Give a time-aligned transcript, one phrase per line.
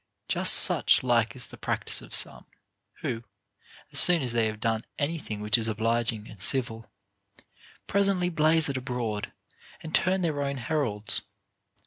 [0.27, 2.47] Just such like is the practice of some,
[3.03, 3.23] wrho,
[3.91, 6.91] as soon as they have done any thing which is obliging and civil,
[7.85, 9.31] presently blaze it abroad,
[9.83, 11.21] and turn their own heralds.